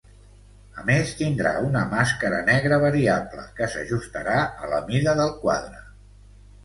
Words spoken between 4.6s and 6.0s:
a la mida del quadre.